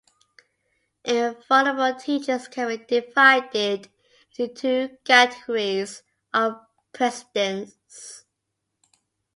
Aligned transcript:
Infallible 1.05 1.93
teachings 1.99 2.47
can 2.47 2.69
be 2.69 2.77
divided 2.77 3.87
into 4.35 4.51
two 4.51 4.97
categories 5.05 6.01
of 6.33 6.55
precedence. 6.91 8.25